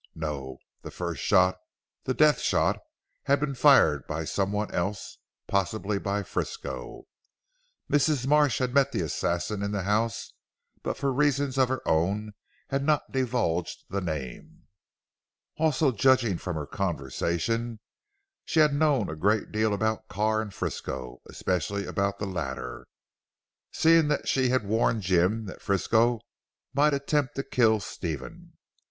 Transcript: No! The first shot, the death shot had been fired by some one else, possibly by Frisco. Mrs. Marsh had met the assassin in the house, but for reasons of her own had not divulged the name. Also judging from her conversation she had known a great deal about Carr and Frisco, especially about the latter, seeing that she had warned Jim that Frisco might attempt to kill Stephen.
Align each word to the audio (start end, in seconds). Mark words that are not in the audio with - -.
No! 0.15 0.57
The 0.81 0.89
first 0.89 1.21
shot, 1.21 1.59
the 2.05 2.15
death 2.15 2.39
shot 2.39 2.79
had 3.25 3.39
been 3.39 3.53
fired 3.53 4.07
by 4.07 4.25
some 4.25 4.51
one 4.51 4.71
else, 4.73 5.19
possibly 5.45 5.99
by 5.99 6.23
Frisco. 6.23 7.03
Mrs. 7.87 8.25
Marsh 8.25 8.57
had 8.57 8.73
met 8.73 8.91
the 8.91 9.01
assassin 9.03 9.61
in 9.61 9.71
the 9.73 9.83
house, 9.83 10.33
but 10.81 10.97
for 10.97 11.13
reasons 11.13 11.59
of 11.59 11.69
her 11.69 11.87
own 11.87 12.33
had 12.69 12.83
not 12.83 13.11
divulged 13.11 13.83
the 13.91 14.01
name. 14.01 14.63
Also 15.57 15.91
judging 15.91 16.39
from 16.39 16.55
her 16.55 16.65
conversation 16.65 17.79
she 18.43 18.59
had 18.59 18.73
known 18.73 19.07
a 19.07 19.15
great 19.15 19.51
deal 19.51 19.71
about 19.71 20.07
Carr 20.07 20.41
and 20.41 20.51
Frisco, 20.51 21.21
especially 21.27 21.85
about 21.85 22.17
the 22.17 22.25
latter, 22.25 22.87
seeing 23.71 24.07
that 24.07 24.27
she 24.27 24.49
had 24.49 24.65
warned 24.65 25.03
Jim 25.03 25.45
that 25.45 25.61
Frisco 25.61 26.17
might 26.73 26.95
attempt 26.95 27.35
to 27.35 27.43
kill 27.43 27.79
Stephen. 27.79 28.53